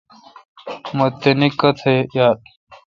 من 0.95 1.09
تینہ 1.21 1.47
کتہ 1.59 1.93
یال۔ 2.15 2.37